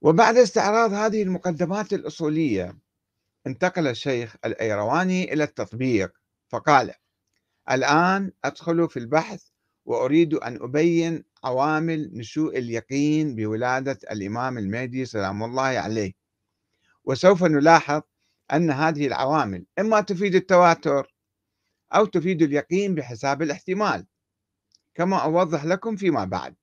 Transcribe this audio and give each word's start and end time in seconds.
وبعد 0.00 0.36
استعراض 0.36 0.92
هذه 0.92 1.22
المقدمات 1.22 1.92
الأصولية 1.92 2.78
انتقل 3.46 3.86
الشيخ 3.86 4.36
الأيرواني 4.44 5.32
إلى 5.32 5.44
التطبيق 5.44 6.12
فقال 6.48 6.94
الآن 7.70 8.32
أدخل 8.44 8.88
في 8.88 8.98
البحث 8.98 9.42
وأريد 9.84 10.34
أن 10.34 10.62
أبين 10.62 11.24
عوامل 11.44 12.10
نشوء 12.14 12.58
اليقين 12.58 13.34
بولادة 13.36 13.98
الإمام 14.10 14.58
المهدي 14.58 15.04
سلام 15.04 15.42
الله 15.42 15.62
عليه 15.62 16.12
وسوف 17.04 17.44
نلاحظ 17.44 18.02
أن 18.52 18.70
هذه 18.70 19.06
العوامل 19.06 19.66
إما 19.78 20.00
تفيد 20.00 20.34
التواتر 20.34 21.14
أو 21.94 22.04
تفيد 22.04 22.42
اليقين 22.42 22.94
بحساب 22.94 23.42
الاحتمال 23.42 24.06
كما 24.94 25.16
أوضح 25.24 25.64
لكم 25.64 25.96
فيما 25.96 26.24
بعد. 26.24 26.56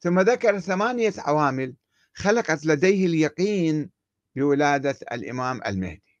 ثم 0.00 0.20
ذكر 0.20 0.60
ثمانية 0.60 1.12
عوامل 1.18 1.74
خلقت 2.14 2.66
لديه 2.66 3.06
اليقين 3.06 3.90
بولادة 4.36 4.96
الإمام 5.12 5.60
المهدي. 5.66 6.18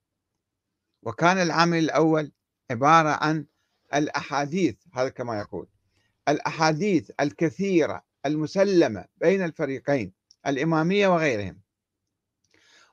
وكان 1.02 1.38
العامل 1.38 1.78
الأول 1.78 2.32
عبارة 2.70 3.08
عن 3.08 3.46
الأحاديث 3.94 4.76
هذا 4.94 5.08
كما 5.08 5.38
يقول. 5.38 5.68
الأحاديث 6.28 7.10
الكثيرة 7.20 8.04
المسلمة 8.26 9.04
بين 9.16 9.42
الفريقين 9.42 10.12
الإمامية 10.46 11.08
وغيرهم 11.08 11.60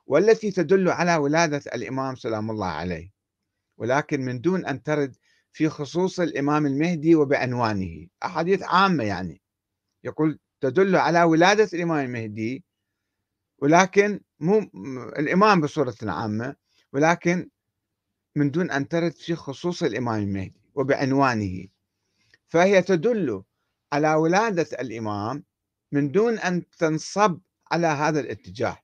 والتي 0.06 0.50
تدل 0.50 0.88
على 0.88 1.16
ولادة 1.16 1.62
الإمام 1.74 2.16
سلام 2.16 2.50
الله 2.50 2.66
عليه. 2.66 3.12
ولكن 3.78 4.20
من 4.20 4.40
دون 4.40 4.66
أن 4.66 4.82
ترد 4.82 5.16
في 5.52 5.68
خصوص 5.68 6.20
الإمام 6.20 6.66
المهدي 6.66 7.14
وبعنوانه. 7.14 8.06
أحاديث 8.24 8.62
عامة 8.62 9.04
يعني. 9.04 9.40
يقول 10.04 10.38
تدل 10.60 10.96
على 10.96 11.22
ولادة 11.22 11.68
الإمام 11.74 12.04
المهدي 12.06 12.64
ولكن 13.58 14.20
مو 14.40 14.58
الإمام 15.18 15.60
بصورة 15.60 15.94
عامة 16.02 16.56
ولكن 16.92 17.50
من 18.36 18.50
دون 18.50 18.70
أن 18.70 18.88
ترد 18.88 19.12
في 19.12 19.34
خصوص 19.34 19.82
الإمام 19.82 20.22
المهدي 20.22 20.60
وبعنوانه. 20.74 21.66
فهي 22.48 22.82
تدل 22.82 23.42
على 23.92 24.14
ولادة 24.14 24.66
الإمام 24.80 25.44
من 25.92 26.10
دون 26.10 26.38
أن 26.38 26.70
تنصب 26.70 27.40
على 27.72 27.86
هذا 27.86 28.20
الاتجاه. 28.20 28.78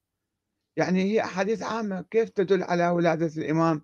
يعني 0.77 1.03
هي 1.03 1.25
أحاديث 1.25 1.63
عامة 1.63 2.05
كيف 2.11 2.29
تدل 2.29 2.63
على 2.63 2.89
ولادة 2.89 3.43
الإمام 3.43 3.83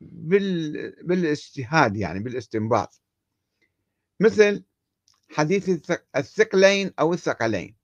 بال... 0.00 0.72
بالاجتهاد 1.06 1.96
يعني 1.96 2.20
بالاستنباط؟ 2.20 3.00
مثل 4.20 4.64
حديث 5.30 5.90
الثقلين 6.16 6.92
أو 7.00 7.12
الثقلين. 7.12 7.77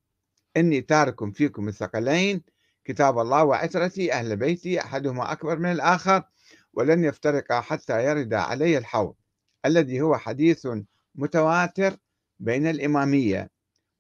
إني 0.56 0.80
تارك 0.80 1.33
فيكم 1.34 1.69
الثقلين 1.69 2.42
كتاب 2.84 3.19
الله 3.19 3.44
وعترتي 3.44 4.12
أهل 4.12 4.36
بيتي 4.36 4.80
أحدهما 4.80 5.33
أكبر 5.33 5.58
من 5.58 5.72
الآخر 5.72 6.22
ولن 6.72 7.05
يفترقا 7.05 7.61
حتى 7.61 8.05
يرد 8.05 8.34
علي 8.34 8.78
الحوض 8.78 9.14
الذي 9.66 10.00
هو 10.00 10.16
حديث 10.16 10.69
متواتر 11.14 11.96
بين 12.41 12.66
الإمامية 12.66 13.50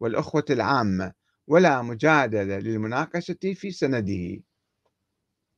والأخوة 0.00 0.44
العامة 0.50 1.12
ولا 1.46 1.82
مجادلة 1.82 2.58
للمناقشة 2.58 3.54
في 3.54 3.70
سنده. 3.70 4.42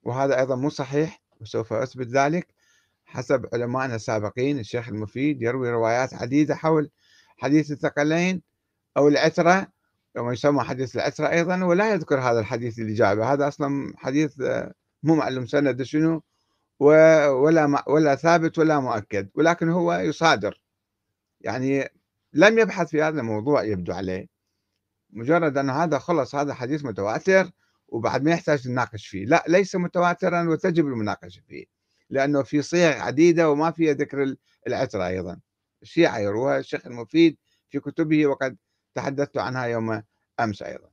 وهذا 0.03 0.39
أيضا 0.39 0.57
مو 0.57 0.69
صحيح 0.69 1.23
وسوف 1.41 1.73
أثبت 1.73 2.07
ذلك 2.07 2.55
حسب 3.05 3.47
علمائنا 3.53 3.95
السابقين 3.95 4.59
الشيخ 4.59 4.89
المفيد 4.89 5.43
يروي 5.43 5.71
روايات 5.71 6.15
عديدة 6.15 6.55
حول 6.55 6.91
حديث 7.37 7.71
الثقلين 7.71 8.43
أو 8.97 9.09
العترة 9.09 9.73
وما 10.17 10.33
يسمى 10.33 10.61
حديث 10.63 10.97
العترة 10.97 11.31
أيضا 11.31 11.65
ولا 11.65 11.93
يذكر 11.93 12.21
هذا 12.21 12.41
الحديث 12.41 12.79
اللي 12.79 12.95
جابه. 12.95 13.33
هذا 13.33 13.49
أصلا 13.49 13.93
حديث 13.97 14.43
مو 15.03 15.15
معلوم 15.15 15.47
سند 15.47 15.83
شنو 15.83 16.23
ولا 16.81 17.85
ولا 17.89 18.17
ثابت 18.17 18.59
ولا 18.59 18.81
مؤكد. 18.81 19.29
ولكن 19.35 19.69
هو 19.69 19.95
يصادر. 19.95 20.63
يعني 21.41 21.89
لم 22.33 22.59
يبحث 22.59 22.89
في 22.91 23.03
هذا 23.03 23.21
الموضوع 23.21 23.63
يبدو 23.65 23.93
عليه. 23.93 24.27
مجرد 25.11 25.59
أن 25.59 25.71
هذا 25.71 25.99
خلص 25.99 26.35
هذا 26.35 26.55
حديث 26.55 26.85
متواتر 26.85 27.51
وبعد 27.89 28.25
ما 28.25 28.31
يحتاج 28.31 28.69
نناقش 28.69 29.07
فيه. 29.07 29.27
لا 29.27 29.45
ليس 29.49 29.77
متواترا 29.77 30.49
وتجب 30.49 30.87
المناقشة 30.87 31.43
فيه 31.49 31.65
لأنه 32.11 32.43
في 32.43 32.63
صيغ 32.63 32.93
عديدة 32.93 33.51
وما 33.51 33.71
فيها 33.71 33.93
ذكر 33.95 34.37
العترة 34.67 35.07
أيضا. 35.07 35.41
الشيعة 35.83 36.19
يروها 36.19 36.59
الشيخ 36.59 36.87
المفيد 36.87 37.37
في 37.71 37.81
كتبه 37.81 38.27
وقد 38.27 38.57
تحدثت 38.97 39.39
عنها 39.39 39.65
يوم 39.65 40.03
أمس 40.41 40.63
أيضا. 40.63 40.89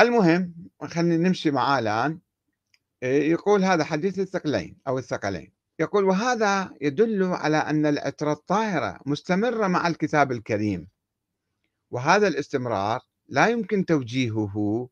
المهم 0.00 0.54
خلينا 0.82 1.28
نمشي 1.28 1.50
معاه 1.50 1.78
الآن. 1.78 2.18
يقول 3.02 3.64
هذا 3.64 3.84
حديث 3.84 4.18
الثقلين 4.18 4.76
أو 4.88 4.98
الثقلين. 4.98 5.52
يقول 5.78 6.04
وهذا 6.04 6.74
يدل 6.80 7.24
على 7.24 7.56
أن 7.56 7.86
العترة 7.86 8.32
الطاهرة 8.32 9.00
مستمرة 9.06 9.66
مع 9.66 9.86
الكتاب 9.86 10.32
الكريم. 10.32 10.88
وهذا 11.90 12.28
الاستمرار 12.28 13.00
لا 13.28 13.48
يمكن 13.48 13.84
توجيهه 13.84 14.88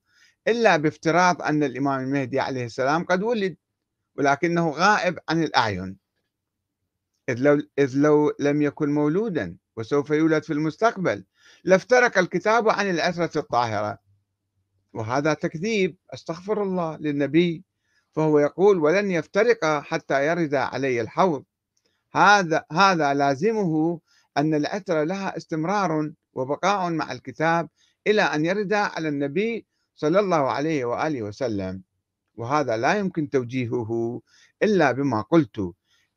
إلا 0.49 0.77
بافتراض 0.77 1.43
أن 1.43 1.63
الإمام 1.63 2.01
المهدي 2.01 2.41
عليه 2.41 2.65
السلام 2.65 3.05
قد 3.05 3.23
ولد 3.23 3.57
ولكنه 4.17 4.71
غائب 4.71 5.19
عن 5.29 5.43
الأعين. 5.43 5.97
إذ 7.29 7.39
لو, 7.39 7.63
إذ 7.79 7.97
لو 7.97 8.33
لم 8.41 8.63
يكن 8.63 8.91
مولودا 8.91 9.57
وسوف 9.79 10.11
يولد 10.11 10.43
في 10.43 10.53
المستقبل. 10.53 11.25
لافترق 11.65 12.19
الكتاب 12.19 12.69
عن 12.69 12.91
العترة 12.91 13.31
الطاهرة. 13.37 13.99
وهذا 14.95 15.35
تكذيب 15.35 15.97
أستغفر 16.15 16.63
الله 16.63 16.97
للنبي. 16.97 17.65
فهو 18.13 18.39
يقول 18.39 18.79
ولن 18.79 19.11
يفترق 19.11 19.65
حتى 19.65 20.27
يرد 20.27 20.55
علي 20.55 21.01
الحوض. 21.01 21.45
هذا 22.13 22.65
هذا 22.73 23.15
لازمه 23.15 24.01
أن 24.37 24.55
العترة 24.55 25.05
لها 25.05 25.37
استمرار 25.37 26.13
وبقاء 26.33 26.91
مع 26.91 27.13
الكتاب 27.13 27.69
إلى 28.07 28.23
أن 28.23 28.45
يرد 28.45 28.73
على 28.73 29.09
النبي 29.09 29.67
صلى 29.95 30.21
الله 30.21 30.51
عليه 30.51 30.85
وآله 30.85 31.23
وسلم. 31.23 31.83
وهذا 32.35 32.77
لا 32.77 32.95
يمكن 32.95 33.31
توجيهه 33.31 34.21
إلا 34.63 34.93
بما 34.93 35.21
قلت 35.21 35.73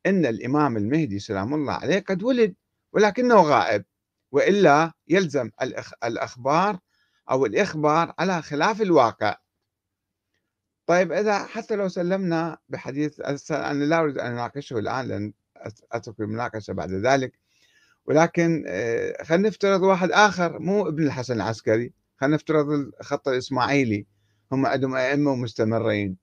إن 0.06 0.26
الإمام 0.26 0.78
المهدي 0.78 1.20
سلام 1.20 1.54
الله 1.54 1.74
عليه 1.74 2.00
قد 2.00 2.24
ولد 2.24 2.56
ولكنه 2.94 3.42
غائب 3.42 3.86
وإلا 4.32 4.94
يلزم 5.08 5.50
الأخبار 6.04 6.80
أو 7.32 7.46
الإخبار 7.46 8.14
على 8.20 8.42
خلاف 8.42 8.82
الواقع. 8.82 9.38
طيب 10.86 11.12
إذا 11.12 11.46
حتى 11.46 11.76
لو 11.76 11.88
سلمنا 11.88 12.58
بحديث 12.70 13.22
أنا 13.52 13.84
لا 13.84 14.00
أريد 14.00 14.18
أن 14.18 14.32
أناقشه 14.32 14.80
الآن 14.80 15.08
لأن 15.08 15.34
أترك 15.92 16.20
المناقشة 16.20 16.74
بعد 16.74 16.92
ذلك. 16.92 17.40
ولكن 18.06 18.64
آه، 18.68 19.24
خلينا 19.24 19.48
نفترض 19.48 19.82
واحد 19.82 20.12
آخر 20.12 20.60
مو 20.60 20.88
ابن 20.88 21.04
الحسن 21.04 21.34
العسكري 21.34 21.94
خلينا 22.18 22.36
نفترض 22.36 22.70
الخط 23.00 23.28
الإسماعيلي. 23.28 24.08
هم 24.52 24.66
عندهم 24.66 24.96
أئمة 24.96 25.36
مستمرين. 25.36 26.18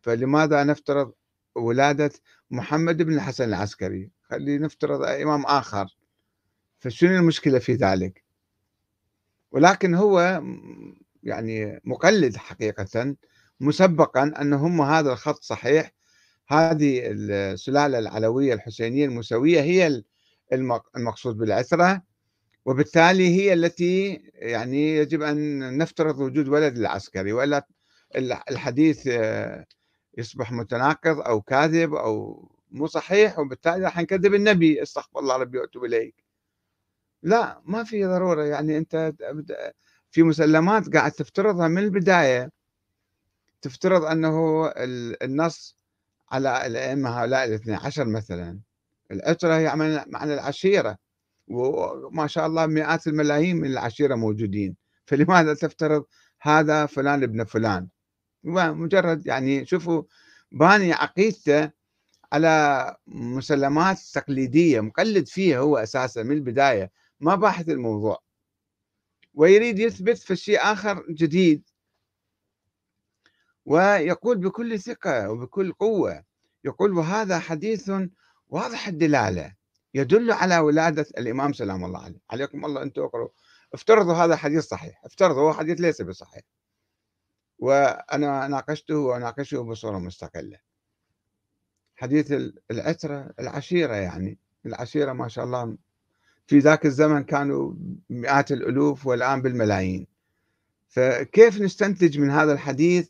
فلماذا 0.00 0.64
نفترض 0.64 1.12
ولادة 1.54 2.10
محمد 2.50 3.02
بن 3.02 3.14
الحسن 3.14 3.44
العسكري؟ 3.44 4.10
خلينا 4.30 4.66
نفترض 4.66 5.02
إمام 5.02 5.46
آخر. 5.46 5.96
فشنو 6.78 7.16
المشكلة 7.16 7.58
في 7.58 7.74
ذلك؟ 7.74 8.24
ولكن 9.52 9.94
هو 9.94 10.42
يعني 11.22 11.80
مقلد 11.84 12.36
حقيقة 12.36 13.16
مسبقا 13.60 14.22
أن 14.40 14.52
هم 14.52 14.80
هذا 14.80 15.12
الخط 15.12 15.42
صحيح. 15.42 15.92
هذه 16.48 17.00
السلالة 17.04 17.98
العلوية 17.98 18.54
الحسينية 18.54 19.04
الموسوية 19.04 19.60
هي 19.60 20.02
المقصود 20.96 21.36
بالعثرة 21.36 22.02
وبالتالي 22.64 23.28
هي 23.28 23.52
التي 23.52 24.22
يعني 24.34 24.96
يجب 24.96 25.22
أن 25.22 25.78
نفترض 25.78 26.18
وجود 26.20 26.48
ولد 26.48 26.78
العسكري. 26.78 27.32
وإلا 27.32 27.66
الحديث 28.50 29.08
يصبح 30.18 30.52
متناقض 30.52 31.20
أو 31.20 31.40
كاذب 31.40 31.94
أو 31.94 32.48
مو 32.70 32.86
صحيح 32.86 33.38
وبالتالي 33.38 33.84
راح 33.84 33.98
نكذب 33.98 34.34
النبي. 34.34 34.82
استغفر 34.82 35.18
الله 35.20 35.36
ربي 35.36 35.58
وأتوب 35.58 35.84
إليك. 35.84 36.24
لا 37.22 37.60
ما 37.64 37.84
في 37.84 38.04
ضرورة. 38.04 38.44
يعني 38.44 38.78
أنت 38.78 39.12
في 40.10 40.22
مسلمات 40.22 40.94
قاعد 40.94 41.12
تفترضها 41.12 41.68
من 41.68 41.78
البداية. 41.78 42.50
تفترض 43.62 44.04
أنه 44.04 44.66
النص 45.22 45.78
على 46.30 46.66
الأئمة 46.66 47.10
هؤلاء 47.10 47.44
الاثني 47.44 47.74
عشر 47.74 48.04
مثلا. 48.04 48.60
الأسرة 49.10 49.54
هي 49.56 49.76
معنى 50.06 50.34
العشيرة. 50.34 50.96
وما 51.48 52.26
شاء 52.26 52.46
الله 52.46 52.66
مئات 52.66 53.06
الملايين 53.06 53.56
من 53.56 53.70
العشيرة 53.70 54.14
موجودين. 54.14 54.76
فلماذا 55.06 55.54
تفترض 55.54 56.04
هذا 56.40 56.86
فلان 56.86 57.22
ابن 57.22 57.44
فلان؟ 57.44 57.88
مجرد 58.44 59.26
يعني 59.26 59.66
شوفوا 59.66 60.02
باني 60.52 60.92
عقيدته 60.92 61.70
على 62.32 62.96
مسلمات 63.06 63.98
تقليدية 64.14 64.80
مقلد 64.80 65.28
فيها 65.28 65.58
هو 65.58 65.76
أساسا 65.76 66.22
من 66.22 66.32
البداية 66.32 66.90
ما 67.20 67.34
باحث 67.34 67.68
الموضوع. 67.68 68.22
ويريد 69.34 69.78
يثبت 69.78 70.18
في 70.18 70.36
شيء 70.36 70.58
آخر 70.60 71.04
جديد. 71.10 71.68
ويقول 73.64 74.38
بكل 74.38 74.80
ثقة 74.80 75.30
وبكل 75.30 75.72
قوة 75.72 76.24
يقول 76.64 76.92
وهذا 76.92 77.38
حديث 77.38 77.92
واضح 78.48 78.88
الدلالة 78.88 79.54
يدل 79.94 80.32
على 80.32 80.58
ولادة 80.58 81.06
الإمام 81.18 81.52
سلام 81.52 81.84
الله 81.84 82.04
عليه. 82.04 82.20
عليكم 82.30 82.64
الله 82.64 82.82
أنتم 82.82 83.02
اقرأوا 83.02 83.28
افترضوا 83.74 84.14
هذا 84.14 84.36
حديث 84.36 84.64
صحيح. 84.64 85.04
افترضوا 85.04 85.42
هو 85.42 85.52
حديث 85.52 85.80
ليس 85.80 86.02
بصحيح. 86.02 86.42
وأنا 87.58 88.48
ناقشته 88.48 88.96
وناقشه 88.96 89.62
بصورة 89.62 89.98
مستقلة. 89.98 90.67
حديث 91.98 92.34
العترة 92.70 93.30
العشيرة 93.40 93.94
يعني 93.94 94.38
العشيرة 94.66 95.12
ما 95.12 95.28
شاء 95.28 95.44
الله 95.44 95.76
في 96.46 96.58
ذاك 96.58 96.86
الزمن 96.86 97.24
كانوا 97.24 97.74
مئات 98.10 98.52
الألوف 98.52 99.06
والآن 99.06 99.42
بالملايين. 99.42 100.06
فكيف 100.88 101.60
نستنتج 101.60 102.18
من 102.18 102.30
هذا 102.30 102.52
الحديث 102.52 103.08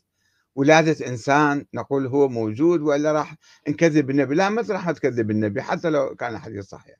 ولادة 0.55 1.07
إنسان 1.07 1.65
نقول 1.73 2.07
هو 2.07 2.27
موجود 2.27 2.81
ولا 2.81 3.11
راح 3.11 3.35
نكذب 3.67 4.09
النبي؟ 4.09 4.35
لا 4.35 4.49
ما 4.49 4.65
راح 4.69 4.91
تكذب 4.91 5.31
النبي 5.31 5.61
حتى 5.61 5.89
لو 5.89 6.15
كان 6.15 6.33
الحديث 6.33 6.65
صحيح. 6.65 6.97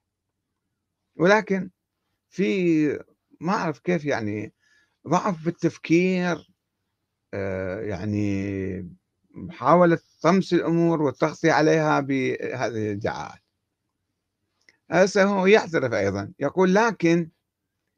ولكن 1.16 1.70
في 2.30 2.88
ما 3.40 3.54
أعرف 3.54 3.80
كيف 3.80 4.06
يعني 4.06 4.54
ضعف 5.08 5.46
بالتفكير 5.46 6.52
آه، 7.34 7.82
يعني 7.82 8.99
محاولة 9.32 10.00
طمس 10.22 10.54
الأمور 10.54 11.02
والتغطية 11.02 11.52
عليها 11.52 12.00
بهذه 12.00 12.68
الادعاءات 12.68 13.40
هسه 14.92 15.24
هو 15.24 15.46
يعترف 15.46 15.94
أيضا 15.94 16.32
يقول 16.40 16.76
لكن 16.76 17.30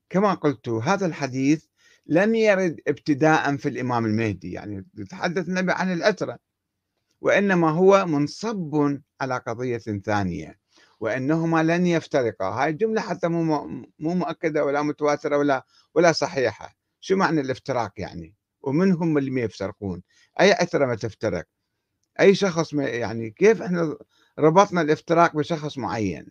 كما 0.09 0.33
قلت 0.33 0.69
هذا 0.69 1.05
الحديث 1.05 1.65
لم 2.05 2.35
يرد 2.35 2.79
ابتداء 2.87 3.57
في 3.57 3.69
الإمام 3.69 4.05
المهدي 4.05 4.51
يعني 4.51 4.85
يتحدث 4.97 5.47
النبي 5.47 5.71
عن 5.71 5.93
الأترة 5.93 6.39
وإنما 7.21 7.69
هو 7.69 8.05
منصب 8.05 8.99
على 9.21 9.37
قضية 9.37 9.77
ثانية 9.77 10.59
وإنهما 10.99 11.63
لن 11.63 11.87
يفترقا. 11.87 12.45
هاي 12.45 12.69
الجملة 12.69 13.01
حتى 13.01 13.27
مو 13.27 13.43
مو 13.99 14.13
مؤكدة 14.13 14.65
ولا 14.65 14.81
متواترة 14.81 15.37
ولا 15.37 15.65
ولا 15.95 16.11
صحيحة. 16.11 16.75
شو 16.99 17.15
معنى 17.15 17.41
الافتراق 17.41 17.91
يعني؟ 17.97 18.35
ومن 18.63 18.91
هم 18.91 19.17
اللي 19.17 19.31
ما 19.31 19.41
يفترقون. 19.41 20.01
أي 20.39 20.53
أترة 20.53 20.85
ما 20.85 20.95
تفترق. 20.95 21.45
أي 22.19 22.35
شخص 22.35 22.73
ما 22.73 22.83
يعني 22.83 23.29
كيف 23.29 23.61
إحنا 23.61 23.97
ربطنا 24.39 24.81
الافتراق 24.81 25.35
بشخص 25.35 25.77
معين؟ 25.77 26.27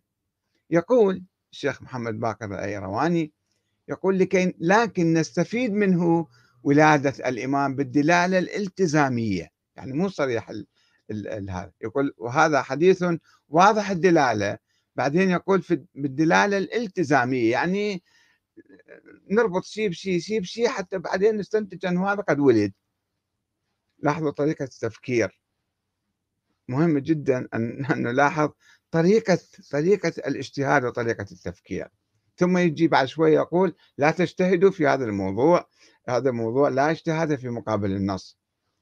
يقول 0.71 1.23
الشيخ 1.53 1.83
محمد 1.83 2.21
باقر 2.21 2.47
الأيرواني 2.47 3.33
يقول 3.89 4.19
لكي 4.19 4.55
لكن 4.59 5.15
نستفيد 5.15 5.73
منه 5.73 6.27
ولادة 6.63 7.29
الإمام 7.29 7.77
بالدلالة 7.77 8.39
الالتزامية. 8.39 9.51
يعني 9.77 9.93
مو 9.93 10.09
صريح 10.09 10.51
هذا. 11.49 11.73
يقول 11.83 12.15
وهذا 12.19 12.63
حديث 12.63 13.05
واضح 13.49 13.91
الدلالة. 13.91 14.59
بعدين 14.97 15.31
يقول 15.31 15.63
في 15.63 15.85
بالدلالة 15.95 16.59
الالتزامية. 16.59 17.51
يعني 17.51 18.03
نربط 19.31 19.65
شيء 19.65 19.89
بشيء 19.89 20.19
شيء 20.19 20.41
بشيء 20.41 20.69
حتى 20.69 20.99
بعدين 20.99 21.37
نستنتج 21.37 21.87
أنه 21.87 22.13
هذا 22.13 22.23
قد 22.23 22.39
ولد. 22.39 22.73
لاحظوا 23.99 24.31
طريقة 24.31 24.65
التفكير. 24.65 25.41
مهم 26.69 26.99
جدا 26.99 27.49
أن 27.55 27.87
نلاحظ 28.07 28.51
طريقة 28.91 29.39
طريقة 29.71 30.09
الاجتهاد 30.09 30.85
وطريقة 30.85 31.27
التفكير. 31.33 31.89
ثم 32.37 32.59
يجي 32.59 32.89
بعد 32.89 33.07
شوي 33.07 33.33
يقول 33.33 33.75
لا 33.99 34.11
تجتهدوا 34.11 34.71
في 34.71 34.87
هذا 34.87 35.05
الموضوع 35.05 35.69
هذا 36.09 36.31
الموضوع 36.31 36.69
لا 36.69 36.91
اجتهاد 36.91 37.37
في 37.37 37.49
مقابل 37.49 37.93
النص. 37.93 38.40